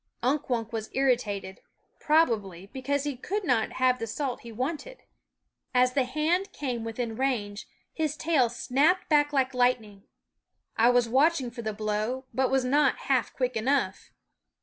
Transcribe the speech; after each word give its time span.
Unk 0.23 0.49
Wunk 0.49 0.73
was 0.73 0.89
irritated, 0.93 1.61
probably, 1.99 2.65
because 2.65 3.03
he 3.03 3.15
could 3.15 3.43
not 3.43 3.73
have 3.73 3.99
the 3.99 4.07
salt 4.07 4.39
he 4.41 4.51
wanted. 4.51 5.03
As 5.75 5.93
the 5.93 6.05
hand 6.05 6.51
came 6.51 6.83
within 6.83 7.15
range, 7.15 7.67
his 7.93 8.17
tail 8.17 8.49
snapped 8.49 9.09
back 9.09 9.31
like 9.31 9.53
lightning. 9.53 10.05
I 10.75 10.89
was 10.89 11.07
watching 11.07 11.51
for 11.51 11.61
the 11.61 11.71
blow, 11.71 12.25
but 12.33 12.49
was 12.49 12.65
not 12.65 13.01
half 13.11 13.31
quick 13.31 13.55
enough. 13.55 14.09